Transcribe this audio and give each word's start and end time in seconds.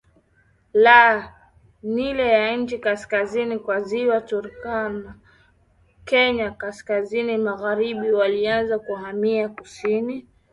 la 0.73 1.33
Nile 1.83 2.27
ya 2.27 2.51
chini 2.57 2.77
kaskazini 2.81 3.59
kwa 3.59 3.81
Ziwa 3.81 4.21
Turkana 4.21 5.15
Kenya 6.05 6.51
kaskazini 6.51 7.37
magharibiWalianza 7.37 8.79
kuhamia 8.79 9.49
kusini 9.49 10.25